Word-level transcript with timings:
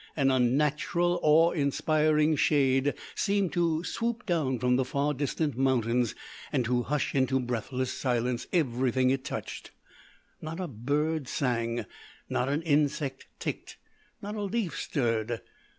An 0.15 0.31
unnatural, 0.31 1.19
awe 1.21 1.51
inspiring 1.51 2.35
shade 2.35 2.95
seemed 3.13 3.53
to 3.53 3.83
swoop 3.83 4.25
down 4.25 4.57
from 4.57 4.75
the 4.75 4.83
far 4.83 5.13
distant 5.13 5.55
mountains 5.55 6.15
and 6.51 6.65
to 6.65 6.81
hush 6.81 7.13
into 7.13 7.39
breathless 7.39 7.93
silence 7.93 8.47
everything 8.51 9.11
it 9.11 9.23
touched. 9.23 9.69
Not 10.41 10.59
a 10.59 10.67
bird 10.67 11.27
sang, 11.27 11.85
not 12.27 12.49
an 12.49 12.63
insect 12.63 13.27
ticked, 13.37 13.77
not 14.23 14.33
a 14.33 14.41
leaf 14.41 14.75
stirred. 14.75 15.39